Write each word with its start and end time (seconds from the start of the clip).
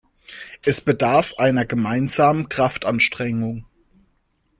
Es 0.63 0.81
bedarf 0.81 1.35
einer 1.37 1.63
gemeinsamen 1.63 2.49
Kraftanstrengung. 2.49 3.65